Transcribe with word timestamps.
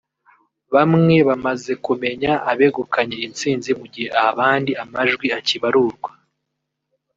bamwe 0.73 1.15
bamaze 1.27 1.71
kumenya 1.85 2.31
abegukanye 2.51 3.15
intsinzi 3.27 3.69
mu 3.79 3.85
gihe 3.93 4.09
abandi 4.29 4.71
amajwi 4.83 5.27
akibarurwa 5.37 6.09